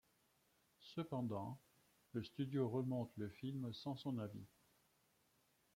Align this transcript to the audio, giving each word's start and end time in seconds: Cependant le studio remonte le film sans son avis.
Cependant 0.95 1.59
le 2.13 2.23
studio 2.23 2.67
remonte 2.67 3.11
le 3.17 3.29
film 3.29 3.71
sans 3.71 3.95
son 3.95 4.17
avis. 4.17 4.47